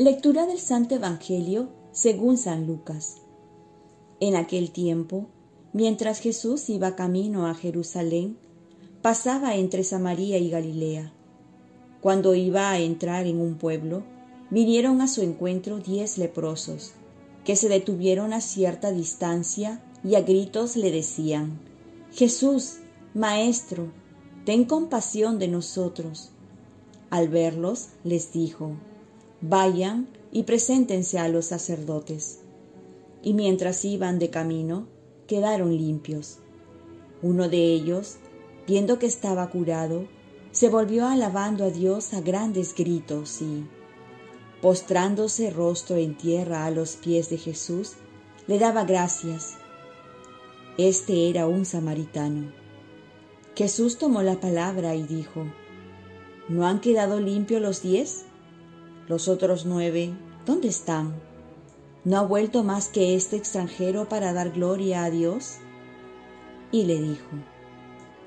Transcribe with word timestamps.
Lectura 0.00 0.46
del 0.46 0.60
Santo 0.60 0.94
Evangelio 0.94 1.70
según 1.90 2.36
San 2.36 2.68
Lucas. 2.68 3.16
En 4.20 4.36
aquel 4.36 4.70
tiempo, 4.70 5.26
mientras 5.72 6.20
Jesús 6.20 6.70
iba 6.70 6.94
camino 6.94 7.48
a 7.48 7.54
Jerusalén, 7.56 8.38
pasaba 9.02 9.56
entre 9.56 9.82
Samaria 9.82 10.38
y 10.38 10.50
Galilea. 10.50 11.12
Cuando 12.00 12.36
iba 12.36 12.70
a 12.70 12.78
entrar 12.78 13.26
en 13.26 13.40
un 13.40 13.56
pueblo, 13.56 14.04
vinieron 14.50 15.00
a 15.00 15.08
su 15.08 15.22
encuentro 15.22 15.80
diez 15.80 16.16
leprosos, 16.16 16.92
que 17.44 17.56
se 17.56 17.68
detuvieron 17.68 18.32
a 18.32 18.40
cierta 18.40 18.92
distancia 18.92 19.82
y 20.04 20.14
a 20.14 20.20
gritos 20.20 20.76
le 20.76 20.92
decían, 20.92 21.58
Jesús, 22.12 22.76
Maestro, 23.14 23.90
ten 24.44 24.64
compasión 24.64 25.40
de 25.40 25.48
nosotros. 25.48 26.30
Al 27.10 27.28
verlos, 27.28 27.88
les 28.04 28.32
dijo, 28.32 28.76
Vayan 29.40 30.08
y 30.32 30.42
preséntense 30.42 31.18
a 31.18 31.28
los 31.28 31.46
sacerdotes. 31.46 32.40
Y 33.22 33.34
mientras 33.34 33.84
iban 33.84 34.18
de 34.18 34.30
camino, 34.30 34.88
quedaron 35.26 35.76
limpios. 35.76 36.38
Uno 37.22 37.48
de 37.48 37.72
ellos, 37.72 38.16
viendo 38.66 38.98
que 38.98 39.06
estaba 39.06 39.48
curado, 39.50 40.06
se 40.50 40.68
volvió 40.68 41.06
alabando 41.06 41.64
a 41.64 41.70
Dios 41.70 42.14
a 42.14 42.20
grandes 42.20 42.74
gritos 42.74 43.40
y, 43.42 43.64
postrándose 44.60 45.50
rostro 45.50 45.96
en 45.96 46.16
tierra 46.16 46.64
a 46.64 46.70
los 46.70 46.96
pies 46.96 47.30
de 47.30 47.38
Jesús, 47.38 47.92
le 48.46 48.58
daba 48.58 48.84
gracias. 48.84 49.56
Este 50.78 51.28
era 51.28 51.46
un 51.46 51.64
samaritano. 51.64 52.52
Jesús 53.54 53.98
tomó 53.98 54.22
la 54.22 54.40
palabra 54.40 54.94
y 54.94 55.02
dijo, 55.02 55.44
¿No 56.48 56.66
han 56.66 56.80
quedado 56.80 57.20
limpios 57.20 57.60
los 57.60 57.82
diez? 57.82 58.24
Los 59.08 59.26
otros 59.26 59.64
nueve, 59.64 60.12
¿dónde 60.44 60.68
están? 60.68 61.14
¿No 62.04 62.18
ha 62.18 62.22
vuelto 62.22 62.62
más 62.62 62.88
que 62.88 63.16
este 63.16 63.36
extranjero 63.36 64.06
para 64.06 64.34
dar 64.34 64.50
gloria 64.50 65.04
a 65.04 65.10
Dios? 65.10 65.56
Y 66.70 66.84
le 66.84 67.00
dijo, 67.00 67.30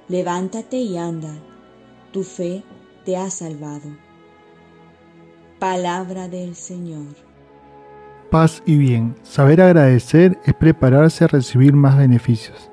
levántate 0.07 0.77
y 0.77 0.97
anda, 0.97 1.35
tu 2.11 2.23
fe 2.23 2.63
te 3.05 3.15
ha 3.15 3.29
salvado. 3.29 3.95
Palabra 5.59 6.27
del 6.27 6.55
Señor. 6.55 7.16
Paz 8.31 8.63
y 8.66 8.77
bien. 8.77 9.16
Saber 9.21 9.61
agradecer 9.61 10.39
es 10.45 10.55
prepararse 10.55 11.25
a 11.25 11.27
recibir 11.27 11.73
más 11.73 11.95
beneficios. 11.95 12.71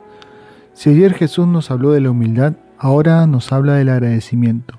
Si 0.72 0.89
ayer 0.89 1.12
Jesús 1.12 1.47
nos 1.47 1.70
habló 1.70 1.91
de 1.91 2.00
la 2.00 2.11
humildad, 2.11 2.55
ahora 2.78 3.27
nos 3.27 3.53
habla 3.53 3.75
del 3.75 3.91
agradecimiento. 3.91 4.78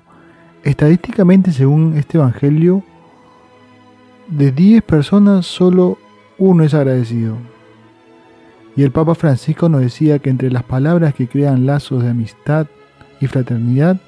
Estadísticamente, 0.64 1.52
según 1.52 1.96
este 1.96 2.18
Evangelio, 2.18 2.82
de 4.30 4.52
10 4.52 4.82
personas 4.82 5.46
solo 5.46 5.98
uno 6.38 6.64
es 6.64 6.72
agradecido. 6.72 7.36
Y 8.76 8.84
el 8.84 8.92
Papa 8.92 9.14
Francisco 9.14 9.68
nos 9.68 9.80
decía 9.80 10.20
que 10.20 10.30
entre 10.30 10.50
las 10.50 10.62
palabras 10.62 11.14
que 11.14 11.28
crean 11.28 11.66
lazos 11.66 12.02
de 12.02 12.10
amistad 12.10 12.66
y 13.20 13.26
fraternidad 13.26 14.00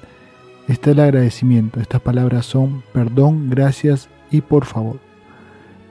está 0.67 0.91
el 0.91 1.01
agradecimiento. 1.01 1.79
Estas 1.79 2.01
palabras 2.01 2.45
son 2.45 2.83
perdón, 2.93 3.49
gracias 3.49 4.09
y 4.31 4.41
por 4.41 4.65
favor. 4.65 4.99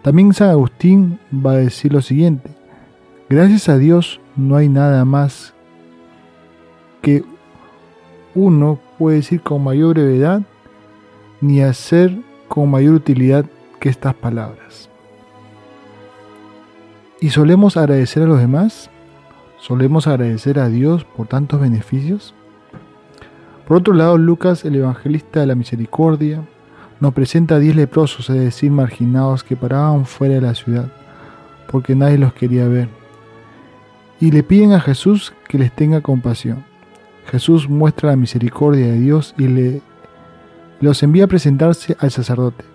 También 0.01 0.33
San 0.33 0.49
Agustín 0.51 1.21
va 1.33 1.53
a 1.53 1.59
decir 1.59 1.93
lo 1.93 2.01
siguiente. 2.01 2.51
Gracias 3.29 3.69
a 3.69 3.77
Dios 3.77 4.21
no 4.35 4.57
hay 4.57 4.69
nada 4.69 5.05
más 5.05 5.55
que 7.03 7.23
uno 8.35 8.79
puede 8.99 9.17
decir 9.17 9.43
con 9.43 9.63
mayor 9.63 9.95
brevedad 9.95 10.43
ni 11.41 11.61
hacer 11.61 12.17
con 12.49 12.71
mayor 12.71 12.95
utilidad 12.95 13.45
que 13.83 13.89
estas 13.89 14.15
palabras. 14.15 14.89
¿Y 17.21 17.31
solemos 17.31 17.77
agradecer 17.77 18.23
a 18.23 18.27
los 18.27 18.39
demás? 18.39 18.91
¿Solemos 19.59 20.07
agradecer 20.07 20.61
a 20.61 20.69
Dios 20.69 21.05
por 21.05 21.27
tantos 21.27 21.61
beneficios? 21.61 22.33
Por 23.67 23.79
otro 23.79 23.93
lado, 23.93 24.19
Lucas, 24.19 24.65
el 24.65 24.77
evangelista 24.77 25.41
de 25.41 25.47
la 25.47 25.57
misericordia, 25.57 26.45
nos 27.01 27.13
presenta 27.13 27.57
a 27.57 27.59
diez 27.59 27.75
leprosos, 27.75 28.31
es 28.31 28.37
decir, 28.37 28.71
marginados 28.71 29.43
que 29.43 29.57
paraban 29.57 30.07
fuera 30.07 30.35
de 30.35 30.43
la 30.43 30.55
ciudad, 30.55 30.93
porque 31.69 31.97
nadie 31.97 32.19
los 32.19 32.35
quería 32.35 32.69
ver. 32.69 32.89
Y 34.21 34.31
le 34.31 34.45
piden 34.45 34.75
a 34.75 34.81
Jesús 34.81 35.35
que 35.49 35.59
les 35.59 35.73
tenga 35.75 36.03
compasión. 36.03 36.65
Jesús 37.27 37.69
muestra 37.69 38.11
la 38.11 38.17
misericordia 38.17 38.87
de 38.87 39.01
Dios 39.01 39.35
y 39.37 39.49
le 39.49 39.83
los 40.81 41.03
envía 41.03 41.25
a 41.25 41.29
presentarse 41.29 41.97
al 41.99 42.13
sacerdote 42.13 42.72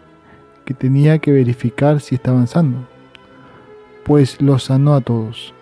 que 0.68 0.74
tenía 0.74 1.18
que 1.20 1.32
verificar 1.32 2.02
si 2.02 2.16
estaban 2.16 2.46
sanos, 2.46 2.86
pues 4.04 4.42
los 4.42 4.66
sanó 4.66 4.96
a 4.96 5.02
todos. 5.02 5.54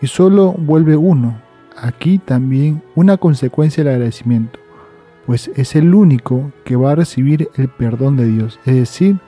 Y 0.00 0.06
solo 0.06 0.52
vuelve 0.52 0.96
uno, 0.96 1.40
aquí 1.76 2.18
también 2.18 2.80
una 2.94 3.16
consecuencia 3.16 3.82
del 3.82 3.94
agradecimiento, 3.94 4.60
pues 5.26 5.50
es 5.56 5.74
el 5.74 5.92
único 5.92 6.52
que 6.64 6.76
va 6.76 6.92
a 6.92 6.94
recibir 6.94 7.50
el 7.56 7.68
perdón 7.68 8.16
de 8.16 8.26
Dios, 8.26 8.60
es 8.64 8.76
decir, 8.76 9.18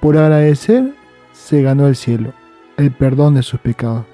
por 0.00 0.16
agradecer 0.16 0.94
se 1.34 1.60
ganó 1.60 1.86
el 1.86 1.94
cielo, 1.94 2.32
el 2.78 2.92
perdón 2.92 3.34
de 3.34 3.42
sus 3.42 3.60
pecados, 3.60 4.06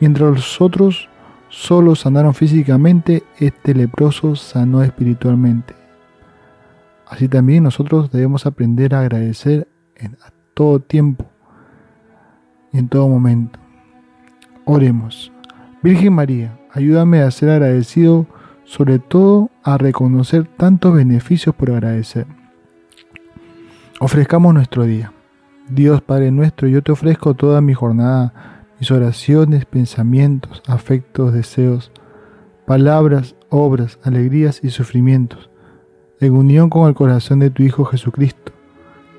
mientras 0.00 0.30
los 0.30 0.60
otros 0.62 1.10
solo 1.50 1.94
sanaron 1.94 2.32
físicamente, 2.32 3.22
este 3.38 3.74
leproso 3.74 4.34
sanó 4.34 4.82
espiritualmente. 4.82 5.74
Así 7.06 7.28
también 7.28 7.64
nosotros 7.64 8.10
debemos 8.10 8.46
aprender 8.46 8.94
a 8.94 9.00
agradecer 9.00 9.68
en 9.96 10.16
todo 10.54 10.80
tiempo 10.80 11.26
y 12.72 12.78
en 12.78 12.88
todo 12.88 13.08
momento. 13.08 13.58
Oremos. 14.64 15.32
Virgen 15.82 16.14
María, 16.14 16.58
ayúdame 16.72 17.20
a 17.20 17.30
ser 17.30 17.50
agradecido, 17.50 18.26
sobre 18.64 18.98
todo 18.98 19.50
a 19.62 19.76
reconocer 19.76 20.46
tantos 20.56 20.94
beneficios 20.94 21.54
por 21.54 21.70
agradecer. 21.70 22.26
Ofrezcamos 24.00 24.54
nuestro 24.54 24.84
día. 24.84 25.12
Dios 25.68 26.02
Padre 26.02 26.30
nuestro, 26.30 26.68
yo 26.68 26.82
te 26.82 26.92
ofrezco 26.92 27.34
toda 27.34 27.60
mi 27.60 27.74
jornada, 27.74 28.64
mis 28.78 28.90
oraciones, 28.90 29.64
pensamientos, 29.64 30.62
afectos, 30.66 31.32
deseos, 31.32 31.90
palabras, 32.66 33.34
obras, 33.48 33.98
alegrías 34.02 34.60
y 34.62 34.70
sufrimientos, 34.70 35.50
en 36.20 36.34
unión 36.34 36.70
con 36.70 36.88
el 36.88 36.94
corazón 36.94 37.38
de 37.38 37.50
tu 37.50 37.62
Hijo 37.62 37.84
Jesucristo 37.84 38.54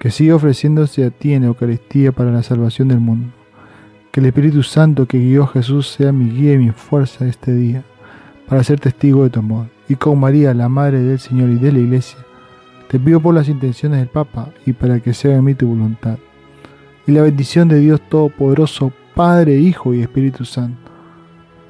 que 0.05 0.11
siga 0.11 0.35
ofreciéndose 0.35 1.03
a 1.03 1.09
ti 1.09 1.33
en 1.33 1.45
Eucaristía 1.45 2.11
para 2.11 2.29
la 2.29 2.43
salvación 2.43 2.89
del 2.89 2.99
mundo. 2.99 3.33
Que 4.11 4.19
el 4.19 4.27
Espíritu 4.27 4.61
Santo 4.61 5.07
que 5.07 5.17
guió 5.17 5.45
a 5.45 5.47
Jesús 5.47 5.87
sea 5.87 6.11
mi 6.11 6.29
guía 6.29 6.53
y 6.53 6.59
mi 6.59 6.69
fuerza 6.69 7.25
este 7.25 7.51
día, 7.51 7.83
para 8.47 8.63
ser 8.63 8.79
testigo 8.79 9.23
de 9.23 9.31
tu 9.31 9.39
amor. 9.39 9.65
Y 9.89 9.95
con 9.95 10.19
María, 10.19 10.53
la 10.53 10.69
Madre 10.69 10.99
del 10.99 11.17
Señor 11.17 11.49
y 11.49 11.55
de 11.55 11.71
la 11.71 11.79
Iglesia, 11.79 12.19
te 12.87 12.99
pido 12.99 13.19
por 13.19 13.33
las 13.33 13.49
intenciones 13.49 13.97
del 13.97 14.07
Papa 14.07 14.51
y 14.63 14.73
para 14.73 14.99
que 14.99 15.15
sea 15.15 15.37
en 15.37 15.43
mí 15.43 15.55
tu 15.55 15.69
voluntad. 15.69 16.19
Y 17.07 17.11
la 17.11 17.23
bendición 17.23 17.67
de 17.67 17.79
Dios 17.79 17.99
Todopoderoso, 18.07 18.93
Padre, 19.15 19.57
Hijo 19.57 19.91
y 19.95 20.03
Espíritu 20.03 20.45
Santo, 20.45 20.91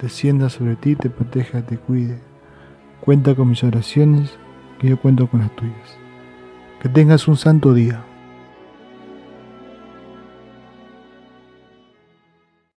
descienda 0.01 0.49
sobre 0.49 0.75
ti, 0.75 0.97
te 0.97 1.09
proteja, 1.09 1.61
te 1.61 1.77
cuide. 1.77 2.19
Cuenta 2.99 3.33
con 3.33 3.47
mis 3.47 3.63
oraciones, 3.63 4.29
que 4.77 4.89
yo 4.89 4.99
cuento 4.99 5.27
con 5.27 5.39
las 5.39 5.55
tuyas. 5.55 5.97
Que 6.81 6.89
tengas 6.89 7.29
un 7.29 7.37
santo 7.37 7.73
día. 7.73 8.03